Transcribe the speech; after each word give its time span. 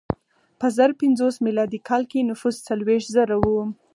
په 0.59 0.67
زر 0.77 0.89
پنځوس 1.01 1.35
میلادي 1.45 1.79
کال 1.89 2.03
کې 2.11 2.27
نفوس 2.29 2.55
څلوېښت 2.67 3.07
زره 3.15 3.35
و. 3.43 3.45